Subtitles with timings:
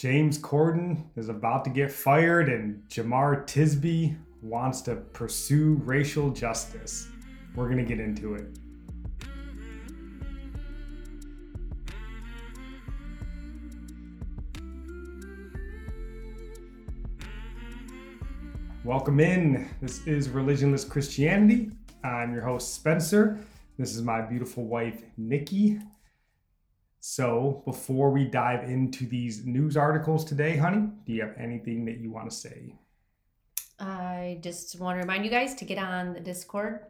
[0.00, 7.08] James Corden is about to get fired, and Jemar Tisby wants to pursue racial justice.
[7.54, 8.46] We're going to get into it.
[18.82, 19.68] Welcome in.
[19.82, 21.72] This is Religionless Christianity.
[22.02, 23.38] I'm your host, Spencer.
[23.78, 25.78] This is my beautiful wife, Nikki.
[27.02, 31.98] So, before we dive into these news articles today, honey, do you have anything that
[31.98, 32.74] you want to say?
[33.78, 36.80] I just want to remind you guys to get on the Discord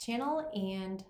[0.00, 1.04] channel and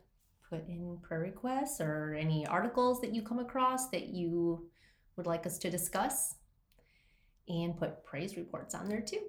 [0.50, 4.68] put in prayer requests or any articles that you come across that you
[5.16, 6.34] would like us to discuss
[7.48, 9.20] and put praise reports on there too.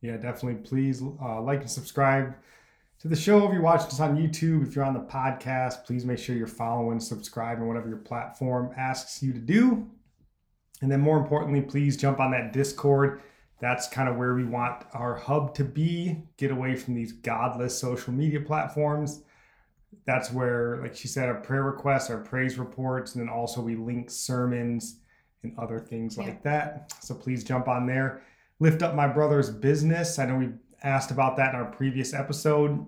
[0.00, 0.62] Yeah, definitely.
[0.62, 2.34] Please uh, like and subscribe
[3.00, 3.46] to the show.
[3.46, 6.46] If you're watching this on YouTube, if you're on the podcast, please make sure you're
[6.46, 9.88] following, subscribing, whatever your platform asks you to do.
[10.82, 13.22] And then, more importantly, please jump on that Discord.
[13.58, 16.22] That's kind of where we want our hub to be.
[16.36, 19.22] Get away from these godless social media platforms.
[20.06, 23.76] That's where, like she said, our prayer requests, our praise reports, and then also we
[23.76, 25.00] link sermons
[25.42, 26.24] and other things yeah.
[26.24, 26.92] like that.
[27.00, 28.22] So please jump on there.
[28.58, 30.18] Lift up my brother's business.
[30.18, 30.48] I know we
[30.82, 32.86] asked about that in our previous episode.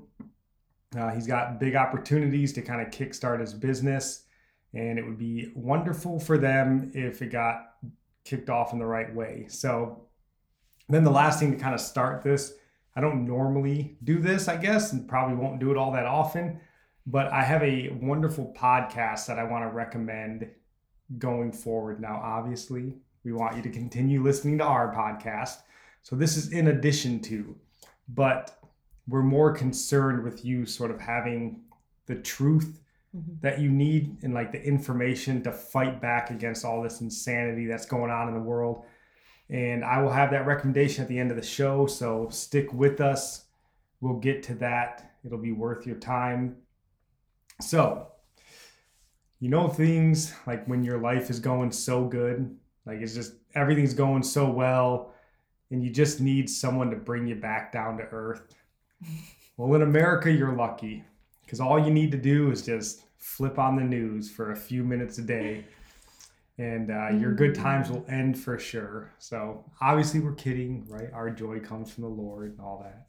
[0.97, 4.25] Uh, he's got big opportunities to kind of kickstart his business,
[4.75, 7.75] and it would be wonderful for them if it got
[8.25, 9.47] kicked off in the right way.
[9.49, 10.07] So,
[10.89, 12.55] then the last thing to kind of start this,
[12.95, 16.61] I don't normally do this, I guess, and probably won't do it all that often,
[17.07, 20.49] but I have a wonderful podcast that I want to recommend
[21.19, 22.01] going forward.
[22.01, 25.59] Now, obviously, we want you to continue listening to our podcast.
[26.03, 27.57] So, this is in addition to
[28.09, 28.59] but
[29.09, 31.61] we're more concerned with you sort of having
[32.07, 32.81] the truth
[33.17, 33.33] mm-hmm.
[33.41, 37.87] that you need and like the information to fight back against all this insanity that's
[37.87, 38.85] going on in the world.
[39.51, 41.87] And I will have that recommendation at the end of the show.
[41.87, 43.45] So stick with us.
[44.01, 45.13] We'll get to that.
[45.25, 46.57] It'll be worth your time.
[47.61, 48.09] So,
[49.41, 53.95] you know, things like when your life is going so good, like it's just everything's
[53.95, 55.12] going so well
[55.73, 58.55] and you just need someone to bring you back down to earth.
[59.57, 61.05] Well, in America, you're lucky
[61.45, 64.85] because all you need to do is just flip on the news for a few
[64.85, 65.65] minutes a day
[66.59, 67.63] and uh, your good mm-hmm.
[67.63, 69.11] times will end for sure.
[69.19, 71.11] So, obviously, we're kidding, right?
[71.13, 73.07] Our joy comes from the Lord and all that.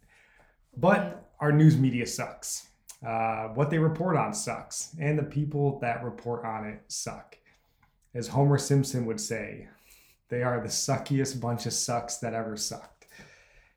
[0.78, 2.68] But our news media sucks.
[3.06, 7.38] Uh, what they report on sucks, and the people that report on it suck.
[8.16, 9.68] As Homer Simpson would say,
[10.30, 13.08] they are the suckiest bunch of sucks that ever sucked.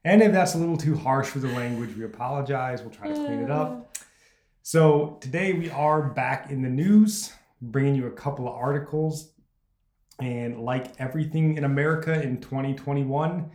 [0.04, 2.80] And if that's a little too harsh for the language, we apologize.
[2.80, 3.96] We'll try to clean it up.
[4.62, 9.32] So today we are back in the news, bringing you a couple of articles.
[10.20, 13.50] And like everything in America in 2021,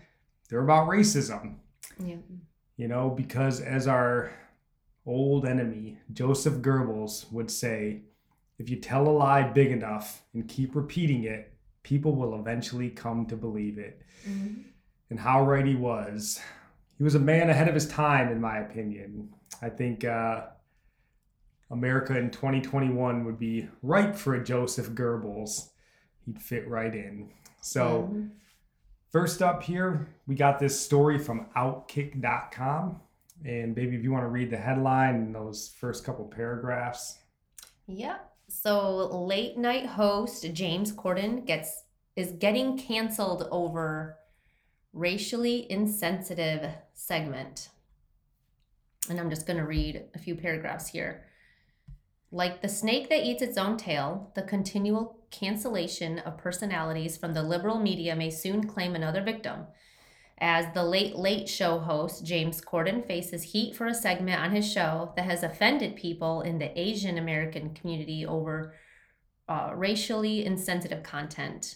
[0.49, 1.55] they're about racism.
[1.97, 2.17] Yeah.
[2.77, 4.31] You know, because as our
[5.05, 8.01] old enemy, Joseph Goebbels, would say,
[8.59, 11.50] if you tell a lie big enough and keep repeating it,
[11.83, 14.01] people will eventually come to believe it.
[14.27, 14.61] Mm-hmm.
[15.09, 16.39] And how right he was.
[16.97, 19.29] He was a man ahead of his time, in my opinion.
[19.61, 20.43] I think uh,
[21.69, 25.69] America in 2021 would be ripe for a Joseph Goebbels.
[26.25, 27.29] He'd fit right in.
[27.61, 28.27] So, mm-hmm.
[29.09, 33.01] first up here, we got this story from Outkick.com.
[33.43, 37.17] And, baby, if you want to read the headline and those first couple paragraphs.
[37.87, 38.30] Yep.
[38.51, 41.83] So late night host James Corden gets
[42.17, 44.17] is getting canceled over
[44.91, 47.69] racially insensitive segment.
[49.09, 51.23] And I'm just going to read a few paragraphs here.
[52.29, 57.43] Like the snake that eats its own tail, the continual cancellation of personalities from the
[57.43, 59.67] liberal media may soon claim another victim
[60.39, 64.71] as the Late Late Show host, James Corden faces heat for a segment on his
[64.71, 68.73] show that has offended people in the Asian American community over
[69.47, 71.75] uh, racially insensitive content.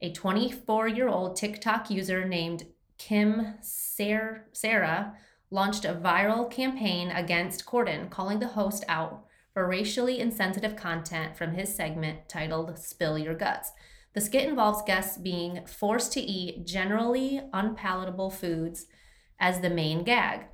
[0.00, 2.66] A 24 year old TikTok user named
[2.98, 5.14] Kim Sarah
[5.50, 11.54] launched a viral campaign against Corden, calling the host out for racially insensitive content from
[11.54, 13.72] his segment titled Spill Your Guts.
[14.14, 18.86] The skit involves guests being forced to eat generally unpalatable foods
[19.38, 20.46] as the main gag.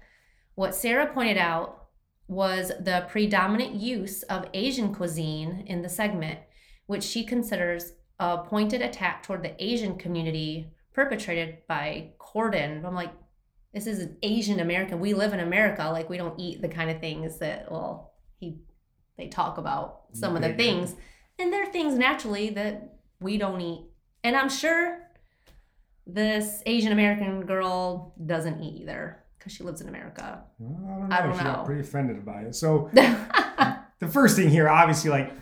[0.54, 1.86] What Sarah pointed out
[2.28, 6.40] was the predominant use of Asian cuisine in the segment,
[6.86, 12.84] which she considers a pointed attack toward the Asian community perpetrated by Corden.
[12.84, 13.12] I'm like,
[13.72, 15.00] this is an Asian American.
[15.00, 15.84] We live in America.
[15.90, 18.58] Like we don't eat the kind of things that well he
[19.18, 20.94] they talk about some of the things,
[21.38, 23.86] and there are things naturally that we don't eat
[24.24, 24.98] And I'm sure
[26.06, 30.44] this Asian American girl doesn't eat either because she lives in America.
[30.58, 31.16] Well, I don't know.
[31.16, 32.54] I don't she got pretty offended by it.
[32.54, 35.32] So the first thing here, obviously, like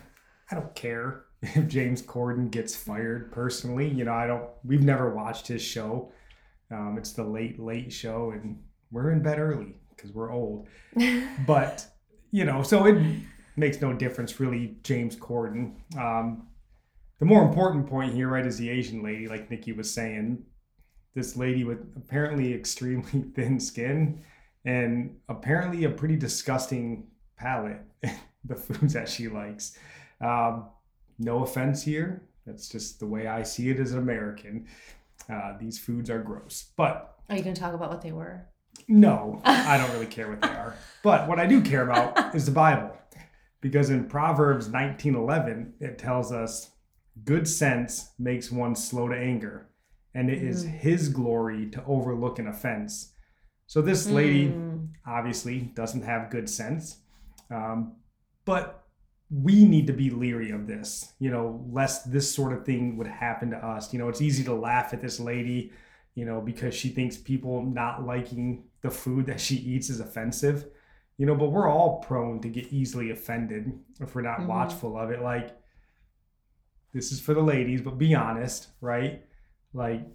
[0.51, 3.87] I don't care if James Corden gets fired personally.
[3.89, 4.49] You know, I don't.
[4.63, 6.11] We've never watched his show.
[6.71, 8.59] Um, it's the late late show, and
[8.91, 10.67] we're in bed early because we're old.
[11.47, 11.85] But
[12.31, 13.01] you know, so it
[13.55, 14.77] makes no difference really.
[14.83, 15.75] James Corden.
[15.97, 16.47] Um,
[17.19, 20.43] the more important point here, right, is the Asian lady, like Nikki was saying.
[21.13, 24.21] This lady with apparently extremely thin skin
[24.65, 27.07] and apparently a pretty disgusting
[27.37, 27.81] palate.
[28.47, 29.77] the foods that she likes.
[30.21, 30.65] Um,
[31.17, 32.23] no offense here.
[32.45, 34.67] That's just the way I see it as an American.
[35.29, 36.65] Uh, these foods are gross.
[36.77, 38.45] But Are you going to talk about what they were?
[38.87, 40.75] no, I don't really care what they are.
[41.01, 42.95] But what I do care about is the Bible.
[43.61, 46.71] Because in Proverbs 19:11 it tells us
[47.23, 49.67] good sense makes one slow to anger
[50.13, 50.69] and it is Mm.
[50.69, 53.13] his glory to overlook an offense.
[53.67, 56.99] So this lady Mm, obviously doesn't have good sense.
[57.49, 57.93] Um,
[58.45, 58.85] but
[59.31, 63.07] we need to be leery of this, you know, lest this sort of thing would
[63.07, 63.91] happen to us.
[63.91, 65.71] You know, it's easy to laugh at this lady,
[66.13, 70.67] you know, because she thinks people not liking the food that she eats is offensive,
[71.17, 74.47] you know, but we're all prone to get easily offended if we're not Mhm.
[74.47, 75.21] watchful of it.
[75.21, 75.57] Like,
[76.95, 79.21] this is for the ladies, but be honest, right?
[79.73, 80.07] Like,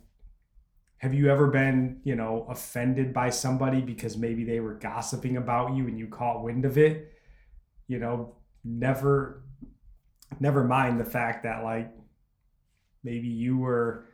[0.96, 5.74] have you ever been, you know, offended by somebody because maybe they were gossiping about
[5.74, 7.12] you and you caught wind of it?
[7.86, 8.34] You know,
[8.64, 9.42] never
[10.38, 11.92] never mind the fact that like
[13.04, 14.06] maybe you were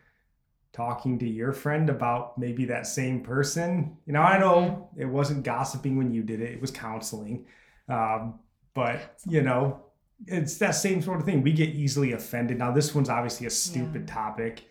[0.73, 3.97] talking to your friend about maybe that same person.
[4.07, 7.47] You know, I know it wasn't gossiping when you did it, it was counseling.
[7.89, 8.41] Um,
[8.75, 9.86] but, you know,
[10.27, 11.43] it's that same sort of thing.
[11.43, 12.59] We get easily offended.
[12.59, 14.65] Now, this one's obviously a stupid topic,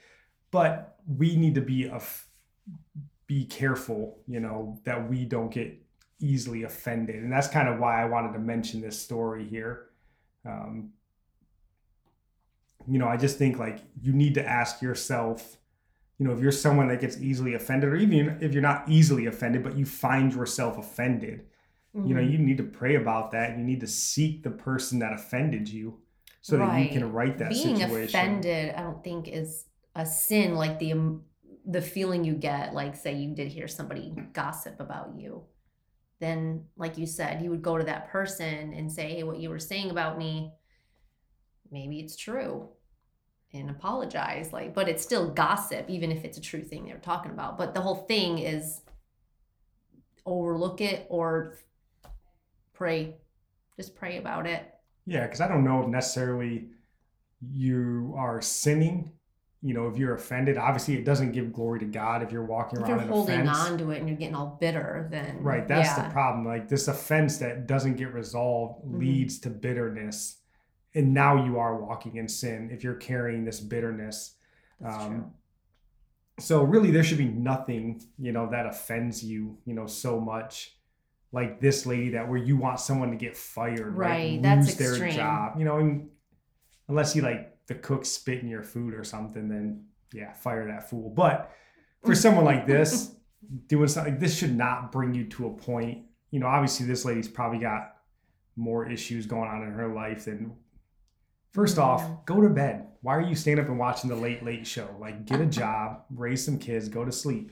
[0.51, 2.01] but we need to be a
[3.27, 5.75] be careful, you know, that we don't get
[6.19, 9.87] easily offended, and that's kind of why I wanted to mention this story here.
[10.45, 10.91] Um,
[12.87, 15.57] you know, I just think like you need to ask yourself,
[16.19, 19.25] you know, if you're someone that gets easily offended, or even if you're not easily
[19.25, 21.45] offended, but you find yourself offended,
[21.95, 22.31] you know, mhm.
[22.31, 23.57] you need to pray about that.
[23.57, 25.99] You need to seek the person that offended you,
[26.45, 28.03] so that you can right that being situation.
[28.03, 29.65] offended i don't think is
[29.95, 31.23] a sin like the um,
[31.65, 35.43] the feeling you get like say you did hear somebody gossip about you
[36.19, 39.49] then like you said you would go to that person and say hey what you
[39.49, 40.53] were saying about me
[41.71, 42.69] maybe it's true
[43.51, 47.31] and apologize like but it's still gossip even if it's a true thing they're talking
[47.31, 48.81] about but the whole thing is
[50.27, 51.57] overlook it or
[52.75, 53.15] pray
[53.77, 54.63] just pray about it
[55.05, 56.69] Yeah, because I don't know if necessarily
[57.41, 59.11] you are sinning.
[59.61, 62.79] You know, if you're offended, obviously it doesn't give glory to God if you're walking
[62.79, 62.91] around.
[62.91, 63.57] if around you're holding offense.
[63.71, 66.07] on to it and you're getting all bitter then Right, that's yeah.
[66.07, 66.45] the problem.
[66.45, 68.99] Like this offense that doesn't get resolved Mhm.
[68.99, 70.37] leads to bitterness.
[70.93, 74.35] And now you are walking in sin if you're carrying this bitterness.
[74.79, 75.31] That's Um, true.
[76.39, 80.74] So really there should be nothing, you know, that offends you, you know, so much
[81.35, 84.09] like this lady that where you want someone to get fired, right?
[84.09, 85.15] Right, that's Lose their extreme.
[85.15, 85.59] job.
[85.59, 86.09] You know, and
[86.87, 89.83] unless you like the cook spit in your food or something, then
[90.13, 91.09] yeah, fire that fool.
[91.09, 91.51] But
[92.05, 93.11] for someone like this,
[93.67, 96.05] doing something like this should not bring you to a point.
[96.31, 97.95] You know, obviously this lady's probably got
[98.55, 100.53] more issues going on in her life than
[101.51, 101.83] First Yeah.
[101.83, 102.87] off, go to bed.
[103.01, 104.89] Why are you staying up and watching the late late show?
[104.99, 107.51] Like, get a job, raise some kids, go to sleep.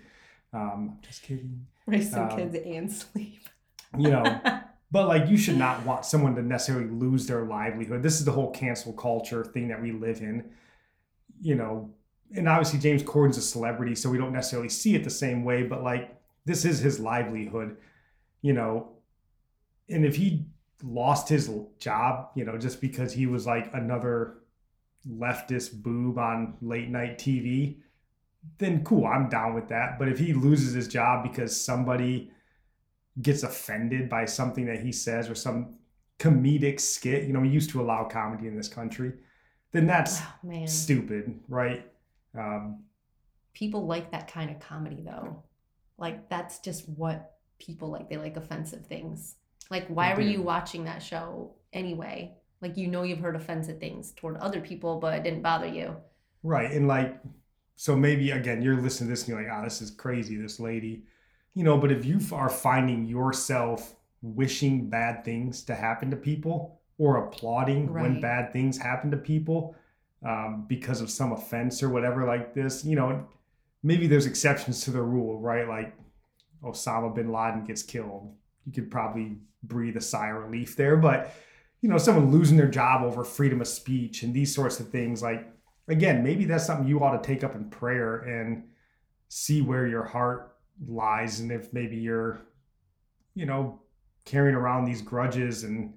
[0.52, 1.68] Um, just kidding.
[1.86, 3.48] Raise some um, kids and sleep.
[3.98, 4.42] You know,
[4.92, 8.04] but like, you should not want someone to necessarily lose their livelihood.
[8.04, 10.52] This is the whole cancel culture thing that we live in.
[11.42, 11.94] You know,
[12.36, 15.64] and obviously James Corden's a celebrity, so we don't necessarily see it the same way.
[15.64, 17.78] But like, this is his livelihood.
[18.42, 18.94] You know,
[19.90, 20.46] and if he
[20.84, 24.38] lost his job, you know, just because he was like another
[25.08, 27.78] leftist boob on late night TV,
[28.58, 29.98] then cool, I'm down with that.
[29.98, 32.32] But if he loses his job because somebody
[33.22, 35.76] gets offended by something that he says or some
[36.20, 39.14] comedic skit, you know, we used to allow comedy in this country,
[39.72, 41.86] then that's Oh, stupid, right?
[42.38, 42.84] Um,
[43.54, 45.44] People like that kind of comedy though.
[45.98, 48.10] Like that's just what people like.
[48.10, 49.36] They like offensive things.
[49.70, 52.36] Like why were you watching that show anyway?
[52.62, 55.98] Like you know you've heard offensive things toward other people, but it didn't bother you.
[56.44, 56.72] Right.
[56.72, 57.20] And like,
[57.76, 60.60] so maybe again, you're listening to this and you're like, ah, this is crazy, this
[60.60, 61.04] lady.
[61.54, 66.80] You know, but if you are finding yourself wishing bad things to happen to people
[66.98, 69.76] or applauding when bad things happen to people,
[70.26, 72.86] um, because of some offense or whatever like this.
[72.86, 73.28] You know,
[73.82, 75.68] maybe there's exceptions to the rule, right?
[75.68, 75.96] Like
[76.64, 78.34] Osama bin Laden gets killed.
[78.66, 80.96] You could probably breathe a sigh of relief there.
[80.98, 81.34] But,
[81.82, 85.22] you know, someone losing their job over freedom of speech and these sorts of things,
[85.22, 85.46] like,
[85.90, 88.64] again, maybe that's something you ought to take up in prayer and
[89.28, 90.53] see where your heart
[90.88, 91.40] lies.
[91.40, 92.42] And if maybe you're,
[93.36, 93.82] you know,
[94.26, 95.94] carrying around these grudges and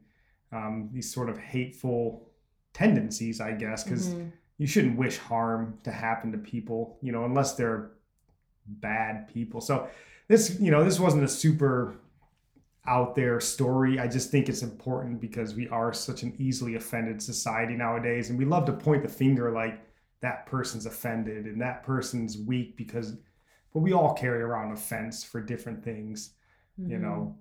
[0.52, 2.28] um, these sort of hateful
[2.73, 4.28] tendencies, I guess, because mm-hmm.
[4.59, 7.90] you shouldn't wish harm to happen to people, you know, unless they're
[8.66, 9.61] bad people.
[9.61, 9.88] So
[10.28, 11.97] this, you know, this wasn't a super
[12.88, 13.99] out there story.
[13.99, 18.30] I just think it's important because we are such an easily offended society nowadays.
[18.30, 19.80] And we love to point the finger like
[20.21, 23.16] that person's offended and that person's weak because,
[23.76, 26.30] but we all carry around offense for different things,
[26.80, 26.92] mm-hmm.
[26.92, 27.37] you know.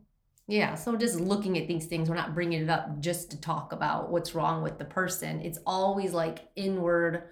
[0.47, 0.75] Yeah.
[0.75, 4.11] So just looking at these things, we're not bringing it up just to talk about
[4.11, 5.39] what's wrong with the person.
[5.39, 7.23] It's always like inward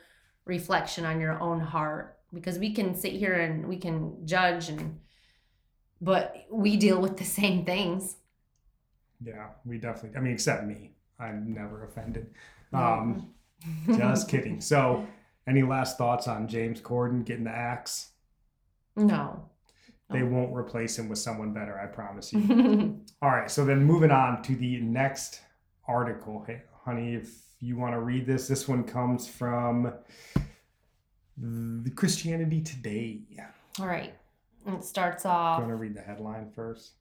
[0.46, 5.02] reflection on your own heart because we can sit here and we can judge and
[6.00, 8.16] but we deal with the same things.
[9.22, 10.18] Yeah, we definitely.
[10.18, 12.34] I mean, except me, I'm never offended.
[12.72, 13.34] Um,
[13.86, 14.62] just kidding.
[14.62, 15.06] So,
[15.46, 18.13] any last thoughts on James Corden getting the axe?
[18.98, 19.08] Mm-hmm.
[19.08, 19.50] No.
[20.12, 23.00] They won't replace him with someone better, I promise you.
[23.22, 25.42] All right, so then moving on to the next
[25.88, 26.44] article.
[26.46, 29.92] Hey, honey, if you want to read this, this one comes from
[31.38, 33.22] the Christianity Today.
[33.80, 34.14] All right.
[34.68, 35.58] It starts off.
[35.58, 36.92] Do you want to read the headline first?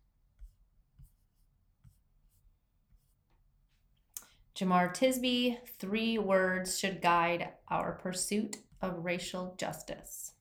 [4.56, 10.31] Jemar Tisby, three words should guide our pursuit of racial justice.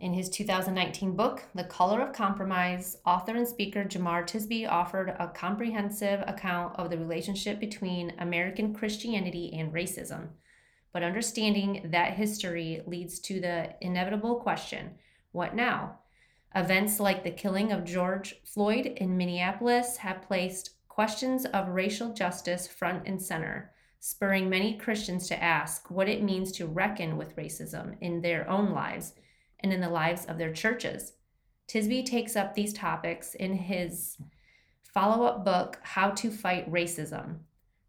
[0.00, 5.26] In his 2019 book, The Color of Compromise, author and speaker Jemar Tisby offered a
[5.26, 10.28] comprehensive account of the relationship between American Christianity and racism.
[10.92, 14.90] But understanding that history leads to the inevitable question
[15.32, 15.98] what now?
[16.54, 22.68] Events like the killing of George Floyd in Minneapolis have placed questions of racial justice
[22.68, 27.96] front and center, spurring many Christians to ask what it means to reckon with racism
[28.00, 29.14] in their own lives
[29.60, 31.14] and in the lives of their churches.
[31.68, 34.16] Tisby takes up these topics in his
[34.82, 37.40] follow up book, How to Fight Racism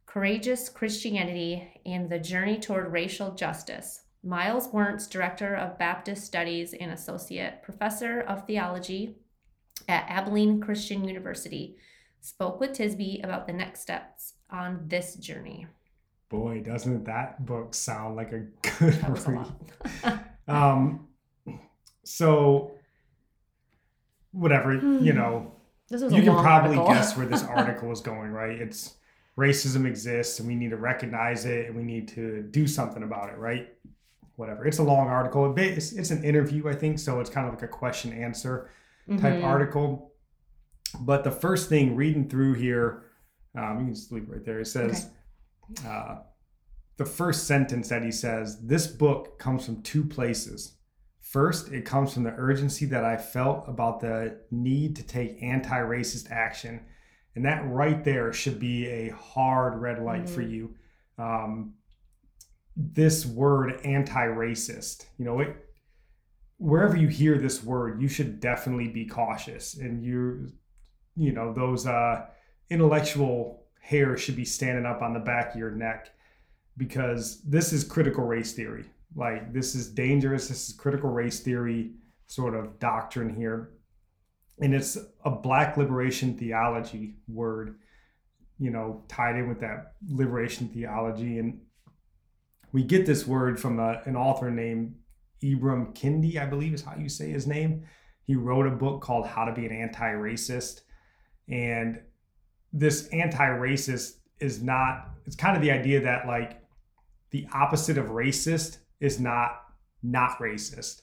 [0.05, 4.01] Courageous Christianity and the Journey Toward Racial Justice.
[4.23, 9.15] Myles Werntz, Director of Baptist Studies and Associate Professor of Theology
[9.87, 11.77] at Abilene Christian University,
[12.21, 15.67] spoke with Tisby about the next steps on this journey.
[16.27, 18.45] Boy, doesn't that book sound like a
[18.79, 20.19] good read?
[20.47, 21.07] um,
[22.03, 22.71] so,
[24.31, 25.51] whatever, you know,
[25.89, 26.93] you can probably article.
[26.93, 28.59] guess where this article is going, right?
[28.61, 28.95] It's
[29.37, 33.29] racism exists and we need to recognize it and we need to do something about
[33.29, 33.69] it, right?
[34.39, 34.65] whatever.
[34.65, 35.53] It's a long article.
[35.57, 38.71] It's, it's an interview, I think, so it's kind of like a question answer
[39.09, 39.45] type mm-hmm.
[39.45, 40.13] article.
[41.01, 43.03] But the first thing reading through here,
[43.55, 44.61] um, you can just leave right there.
[44.61, 45.09] It says,
[45.71, 45.87] okay.
[45.87, 46.15] uh,
[46.95, 50.75] the first sentence that he says, this book comes from two places.
[51.29, 55.77] First, it comes from the urgency that I felt about the need to take anti
[55.79, 56.81] racist action.
[57.35, 60.33] And that right there should be a hard red light mm-hmm.
[60.33, 60.75] for you.
[61.17, 61.75] Um,
[62.79, 65.53] this word anti-racist you know it
[66.57, 70.47] wherever you hear this word you should definitely be cautious and you
[71.17, 72.25] you know those uh
[72.69, 76.09] intellectual hair should be standing up on the back of your neck
[76.77, 78.85] because this is critical race theory
[79.15, 81.91] like this is dangerous this is critical race theory
[82.27, 83.71] sort of doctrine here
[84.59, 87.79] and it's a black liberation theology word
[88.59, 91.59] you know tied in with that liberation theology and
[92.71, 94.95] we get this word from a, an author named
[95.43, 97.85] Ibram Kendi, I believe is how you say his name.
[98.25, 100.81] He wrote a book called How to Be an Anti Racist.
[101.47, 101.99] And
[102.71, 106.61] this anti racist is not, it's kind of the idea that like
[107.31, 109.63] the opposite of racist is not
[110.01, 111.01] not racist.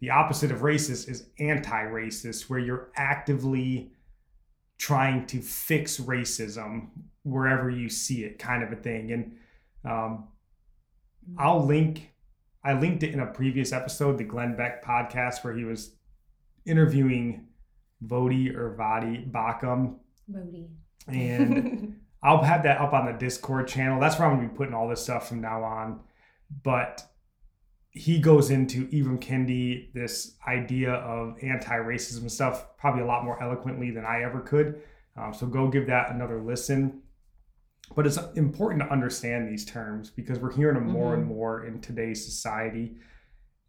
[0.00, 3.92] The opposite of racist is anti racist, where you're actively
[4.78, 6.88] trying to fix racism
[7.22, 9.12] wherever you see it, kind of a thing.
[9.12, 9.36] And
[9.84, 10.28] um,
[11.38, 12.10] I'll link.
[12.62, 15.94] I linked it in a previous episode, the Glenn Beck podcast, where he was
[16.66, 17.46] interviewing
[18.04, 19.96] Vodi or Vadi Baucham.
[20.30, 20.68] Voddie.
[21.08, 24.00] And I'll have that up on the Discord channel.
[24.00, 26.00] That's where I'm gonna be putting all this stuff from now on.
[26.62, 27.02] But
[27.94, 33.92] he goes into Ibram Kendi, this idea of anti-racism stuff, probably a lot more eloquently
[33.92, 34.82] than I ever could.
[35.16, 37.02] Um, so go give that another listen.
[37.94, 41.80] but it's important to understand these terms because we're hearing them more and more in
[41.80, 42.96] today's society.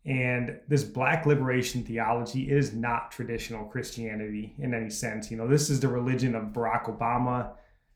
[0.06, 5.32] And this black liberation theology is not traditional Christianity in any sense.
[5.32, 7.52] You know, this is the religion of Barack Obama.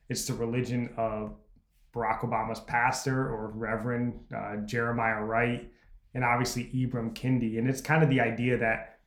[0.09, 1.35] It's the religion of
[1.93, 5.71] Barack Obama's pastor or Reverend uh, Jeremiah Wright,
[6.13, 7.57] and obviously Ibram Kendi.
[7.57, 8.99] And it's kind of the idea that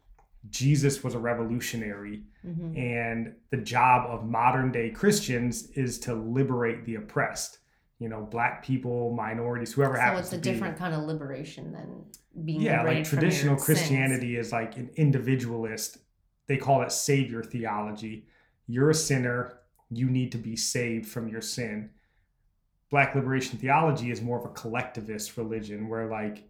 [0.50, 2.76] Jesus was a revolutionary, Mhm.
[2.76, 7.58] and the job of modern day Christians is to liberate the oppressed.
[8.00, 10.42] You know, black people, minorities, whoever So happens it's a be.
[10.42, 12.04] different kind of liberation than
[12.44, 13.64] being yeah, like liberated from your traditional sins.
[13.66, 15.98] Christianity is like an individualist.
[16.48, 18.26] They call it savior theology.
[18.66, 19.58] You're a sinner.
[19.90, 21.90] You need to be saved from your sin.
[22.90, 26.48] Black liberation theology is more of a collectivist religion where, like,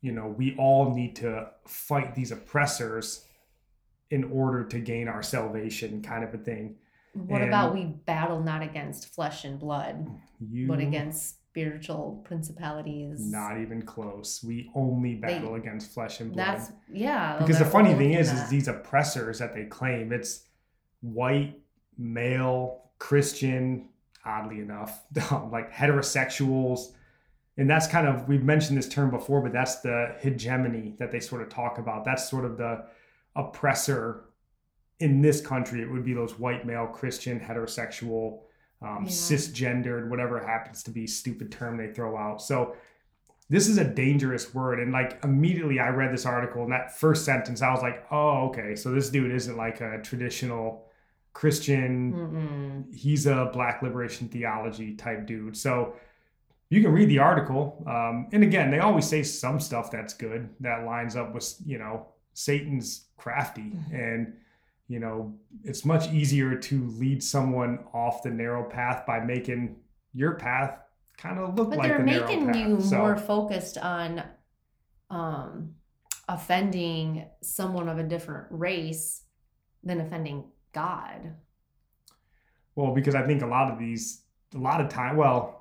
[0.00, 3.24] you know, we all need to fight these oppressors
[4.10, 6.76] in order to gain our salvation, kind of a thing.
[7.12, 10.08] What And- about we battle not against flesh and blood,
[10.40, 13.30] You but against spiritual principalities?
[13.30, 14.42] not even close.
[14.42, 16.46] We only battle against flesh and blood.
[16.58, 17.38] That's yeah.
[17.38, 20.44] because the funny thing is is these oppressors that they claim it's
[21.00, 21.58] white
[21.96, 23.88] male christian
[24.24, 25.02] oddly enough
[25.50, 26.92] like heterosexuals
[27.60, 31.20] and that's kind of we've mentioned this term before but that's the hegemony that they
[31.20, 32.04] sort of talk about.
[32.04, 32.84] That's sort of the
[33.36, 34.24] oppressor
[34.98, 35.80] in this country.
[35.82, 38.40] It would be those white male christian heterosexual
[38.82, 39.10] um, Yeah.
[39.10, 42.40] cisgendered whatever happens to be stupid term they throw out.
[42.42, 42.76] So
[43.48, 44.80] this is a dangerous word.
[44.80, 48.48] And like immediately i read this article and that first sentence i was like oh
[48.48, 48.74] okay.
[48.74, 50.86] So this dude isn't like a traditional
[51.32, 52.12] christian.
[52.12, 52.94] Mm-mm.
[52.94, 55.56] he's a black liberation theology type dude.
[55.56, 55.94] So
[56.70, 60.48] you can read the article um, and again they always say some stuff that's good
[60.60, 64.32] that lines up with you know satan's crafty and
[64.88, 65.34] you know
[65.64, 69.76] it's much easier to lead someone off the narrow path by making
[70.14, 70.78] your path
[71.16, 71.76] kind of look like.
[71.76, 72.56] But like they're the narrow making path.
[72.56, 74.22] you So- more focused on
[75.10, 75.74] um
[76.28, 79.22] offending someone of a different race
[79.82, 81.34] than offending God.
[82.76, 84.22] Well, because I think a lot of these,
[84.54, 85.59] a lot of time, well,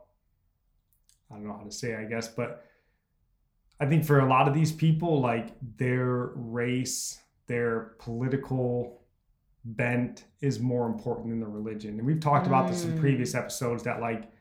[1.32, 2.66] I don't know how to say, it, I guess, but
[3.80, 9.02] I think for a lot of these people, like their race, their political
[9.64, 11.98] bent is more important than the religion.
[11.98, 13.00] And we've talked about this in Mm.
[13.00, 14.32] previous episodes that, like,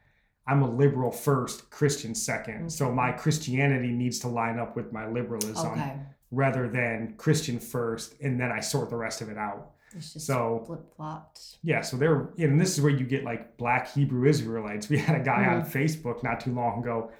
[0.46, 2.70] I'm a liberal first, Christian second.
[2.72, 6.00] So my Christianity needs to line up with my liberalism Okay.
[6.30, 9.72] rather than Christian first, and then I sort the rest of it out.
[9.96, 11.58] It's just So- flip flopped.
[11.62, 14.88] Yeah, so they're and this is where you get like black Hebrew Israelites.
[14.90, 15.78] We had a guy on Mm-hmm.
[15.78, 17.10] Facebook not too long ago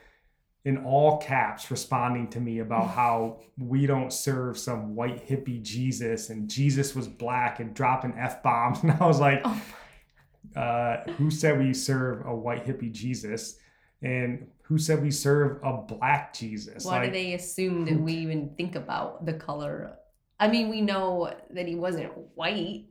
[0.65, 6.31] in all caps responding to me about how we don't serve some white hippie Jesus
[6.31, 8.79] and Jesus was black and dropping F bombs.
[8.83, 9.63] And I was like, Oh
[10.57, 13.59] uh, who said we serve a white hippie Jesus?
[14.03, 16.85] And who said we serve a black Jesus?
[16.85, 19.98] Why Like, do they assume that we even think about the color?
[20.41, 22.87] I mean, we know that he wasn't white.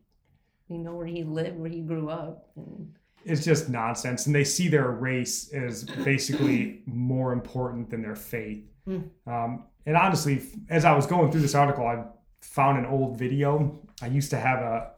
[0.67, 2.49] We know where he lived, where he grew up.
[2.55, 2.93] and-
[3.25, 8.63] it's just nonsense and they see their race as basically more important than their faith
[8.87, 9.09] Mm.
[9.25, 12.05] um, and honestly as i was going through this article i
[12.39, 14.91] found an old video i used to have a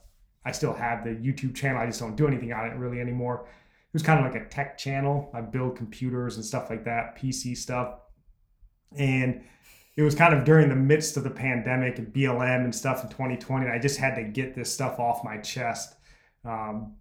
[0.46, 3.46] i still have the youtube channel i just don't do anything on it really anymore
[3.48, 7.18] it was kind of like a tech channel i build computers and stuff like that
[7.18, 7.96] pc stuff
[8.96, 9.42] and
[10.00, 13.10] it was kind of during the midst of the pandemic and blm and stuff in
[13.10, 15.96] 2020 and i just had to get this stuff off my chest
[16.46, 16.96] um,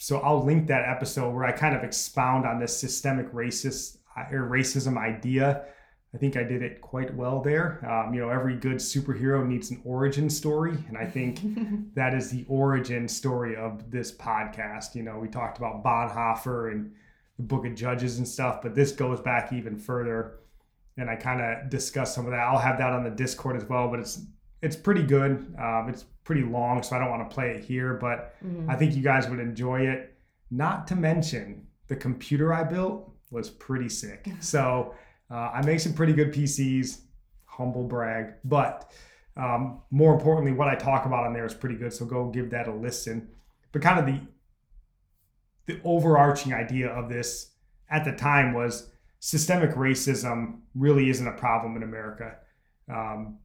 [0.00, 3.98] so I'll link that episode where I kind of expound on this systemic racist
[4.32, 5.66] or racism idea.
[6.14, 7.86] I think I did it quite well there.
[7.88, 11.40] Um, you know, every good superhero needs an origin story, and I think
[11.94, 14.94] that is the origin story of this podcast.
[14.94, 16.92] You know, we talked about Bonhoeffer and
[17.36, 20.38] the Book of Judges and stuff, but this goes back even further,
[20.96, 22.40] and I kind of discuss some of that.
[22.40, 24.22] I'll have that on the Discord as well, but it's
[24.62, 25.54] it's pretty good.
[25.58, 28.68] Um, it's pretty long, so I don't want to play it here, but Mhm.
[28.68, 30.14] I think you guys would enjoy it.
[30.50, 34.28] Not to mention, the computer I built was pretty sick.
[34.40, 34.94] So
[35.30, 37.00] uh, I make some pretty good PCs,
[37.46, 38.34] humble brag.
[38.44, 38.90] But
[39.36, 41.92] um, more importantly, what I talk about on there is pretty good.
[41.92, 43.28] So go give that a listen.
[43.72, 44.20] But kind of the
[45.66, 47.52] the overarching idea of this
[47.88, 52.36] at the time was systemic racism really isn't a problem in America.
[52.92, 53.38] Um,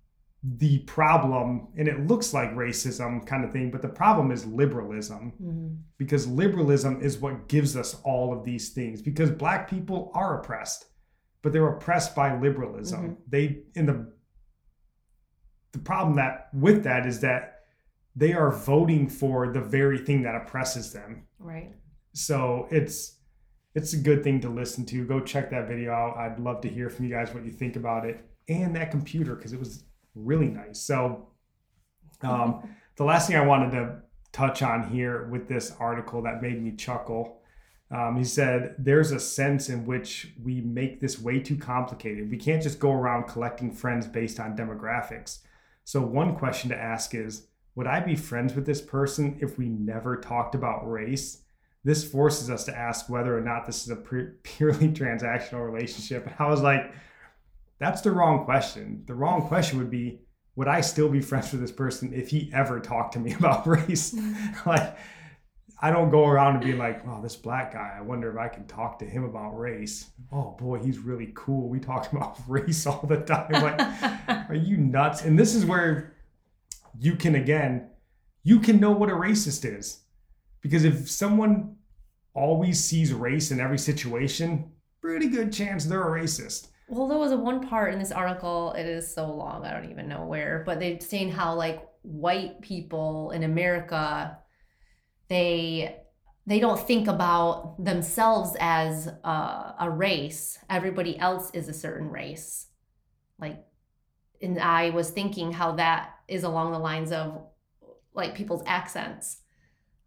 [0.57, 5.33] the problem, and it looks like racism kind of thing, but the problem is liberalism
[5.41, 5.77] Mhm.
[5.97, 10.85] because liberalism is what gives us all of these things because black people are oppressed
[11.41, 14.11] but they're oppressed by liberalism they in the
[15.71, 17.61] the problem that with that is that
[18.15, 21.73] they are voting for the very thing that oppresses them Right.
[22.13, 23.14] so it's
[23.75, 25.05] it's a good thing to listen to.
[25.05, 26.17] Go check that video out.
[26.17, 29.35] I'd love to hear from you guys what you think about it and that computer
[29.35, 29.83] because it was
[30.15, 30.79] really nice.
[30.79, 31.27] So,
[32.21, 33.97] um, the last thing I wanted to
[34.31, 37.41] touch on here with this article that made me chuckle.
[37.91, 42.31] Um, he said, There's a sense in which we make this way too complicated.
[42.31, 45.39] We can't just go around collecting friends based on demographics.
[45.83, 49.67] So, one question to ask is Would I be friends with this person if we
[49.67, 51.44] never talked about race?
[51.85, 53.95] This forces us to ask whether or not this is a
[54.43, 56.25] purely transactional relationship.
[56.25, 56.91] And I was like,
[57.79, 59.03] That's the wrong question.
[59.05, 60.19] The wrong question would be,
[60.55, 63.67] would I still be friends with this person if he ever talked to me about
[63.67, 64.13] race?
[64.13, 64.69] Mm-hmm.
[64.69, 64.97] like,
[65.81, 67.95] I don't go around and be like, "Oh, this black guy.
[67.97, 71.69] I wonder if I can talk to him about race." Oh boy, he's really cool.
[71.69, 73.51] We talk about race all the time.
[73.51, 75.23] Like, are you nuts?
[75.23, 76.13] And this is where
[76.97, 77.89] you can again,
[78.41, 79.99] you can know what a racist is,
[80.65, 81.75] because if someone
[82.33, 86.69] always sees race in every situation, pretty good chance they're a racist.
[86.89, 88.73] Well, there was a one part in this article.
[88.73, 92.61] It is so long, I don't even know where, but they're saying how like white
[92.61, 94.39] people in America,
[95.27, 95.97] they
[96.47, 100.57] they don't think about themselves as a, a race.
[100.67, 102.69] Everybody else is a certain race.
[103.37, 103.63] Like,
[104.41, 107.45] and I was thinking how that is along the lines of
[108.15, 109.41] like people's accents.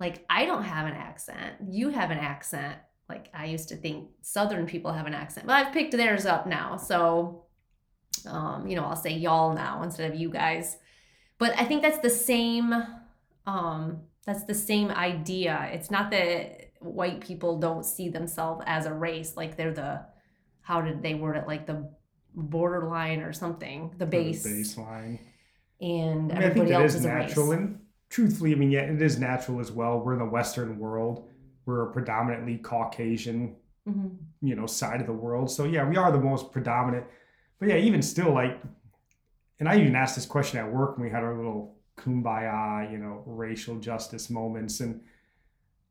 [0.00, 1.56] Like, I don't have an accent.
[1.68, 5.54] You have an accent like I used to think Southern people have an accent, but
[5.54, 6.76] I've picked theirs up now.
[6.76, 7.44] So,
[8.26, 10.76] um, you know, I'll say y'all now instead of you guys.
[11.38, 12.74] But I think that's the same.
[13.46, 15.70] Um, that's the same idea.
[15.72, 20.04] It's not that white people don't see themselves as a race, like they're the.
[20.60, 21.46] How did they word it?
[21.46, 21.90] Like the
[22.34, 25.18] borderline or something, the base the baseline.
[25.80, 27.52] And I mean, everybody else is, is natural.
[27.52, 30.00] And truthfully, I mean, yeah, it is natural as well.
[30.00, 31.28] We're in the Western world
[31.68, 33.54] we're a predominantly Caucasian,
[33.86, 34.08] mm-hmm.
[34.40, 35.50] you know, side of the world.
[35.50, 37.04] So yeah, we are the most predominant.
[37.58, 38.58] But yeah, even still, like,
[39.60, 42.96] and I even asked this question at work when we had our little kumbaya, you
[42.96, 45.02] know, racial justice moments, and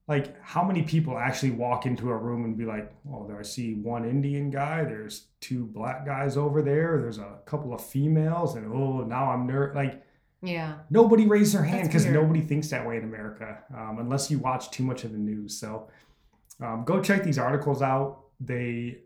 [0.07, 3.43] like, how many people actually walk into a room and be like, "Oh, there I
[3.43, 4.83] see one Indian guy.
[4.83, 6.99] There's two black guys over there.
[6.99, 10.01] There's a couple of females, and oh, now I'm nerd." Like,
[10.41, 10.75] yeah.
[10.89, 14.69] Nobody raised their hand because nobody thinks that way in America, um, unless you watch
[14.69, 15.57] too much of the news.
[15.59, 15.89] So
[16.61, 18.19] um, go check these articles out.
[18.39, 18.99] They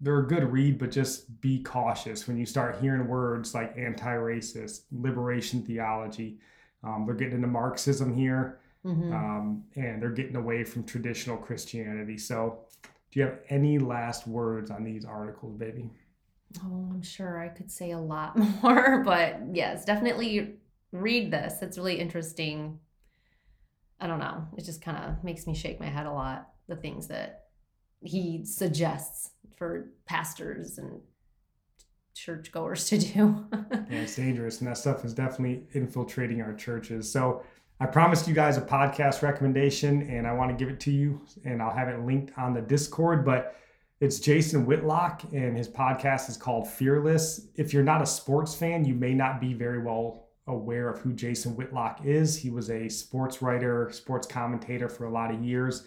[0.00, 4.82] they're a good read, but just be cautious when you start hearing words like anti-racist,
[4.92, 6.38] liberation theology.
[6.82, 9.12] Um, they're getting into Marxism here, mm-hmm.
[9.12, 12.18] Um, and they're getting away from traditional Christianity.
[12.18, 12.58] So,
[13.12, 15.90] do you have any last words on these articles, baby?
[16.62, 20.54] Oh, I'm sure I could say a lot more, but yes, definitely
[20.92, 21.62] read this.
[21.62, 22.78] It's really interesting.
[24.00, 24.46] I don't know.
[24.56, 26.48] It just kind of makes me shake my head a lot.
[26.68, 27.44] The things that
[28.00, 31.00] he suggests for pastors and
[32.14, 33.46] churchgoers to do.
[33.52, 34.60] yeah, it's dangerous.
[34.60, 37.10] And that stuff is definitely infiltrating our churches.
[37.10, 37.42] So
[37.80, 41.20] I promised you guys a podcast recommendation and I want to give it to you.
[41.44, 43.24] And I'll have it linked on the Discord.
[43.24, 43.56] But
[44.04, 47.48] it's Jason Whitlock, and his podcast is called Fearless.
[47.54, 51.14] If you're not a sports fan, you may not be very well aware of who
[51.14, 52.36] Jason Whitlock is.
[52.36, 55.86] He was a sports writer, sports commentator for a lot of years,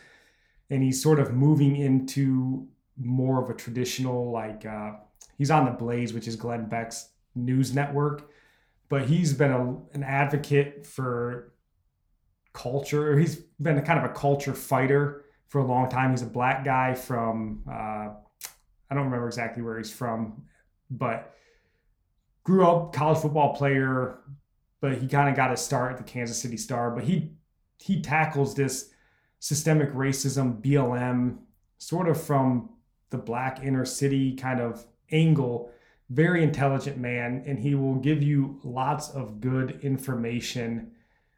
[0.71, 4.93] and he's sort of moving into more of a traditional, like, uh,
[5.38, 8.32] he's on the Blaze, which is Glenn Beck's news network,
[8.89, 11.53] but he's been a, an advocate for
[12.51, 13.19] culture.
[13.19, 16.12] He's been a kind of a culture fighter for a long time.
[16.12, 18.10] He's a black guy from uh,
[18.90, 20.44] I don't remember exactly where he's from,
[20.90, 21.34] but
[22.44, 24.20] grew up college football player.
[24.80, 26.92] But he kind of got his start at the Kansas City Star.
[26.92, 27.34] But he
[27.80, 28.92] he tackles this
[29.40, 31.40] systemic racism, BLM,
[31.78, 32.70] sort of from
[33.10, 35.72] the black inner city kind of angle.
[36.10, 40.92] Very intelligent man, and he will give you lots of good information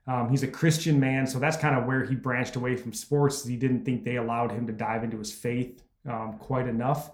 [0.09, 3.45] um, he's a Christian man, so that's kind of where he branched away from sports.
[3.45, 7.11] He didn't think they allowed him to dive into his faith um, quite enough,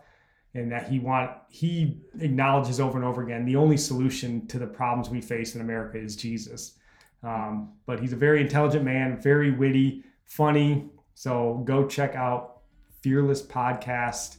[0.53, 4.65] and that he want he acknowledges over and over again the only solution to the
[4.65, 6.75] problems we face in America is Jesus.
[7.21, 10.85] Um, but he's a very intelligent man, very witty, funny.
[11.15, 12.61] So go check out
[13.01, 14.37] Fearless Podcast.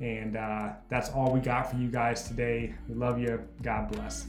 [0.00, 2.74] And uh, that's all we got for you guys today.
[2.88, 3.40] We love you.
[3.62, 4.26] God bless.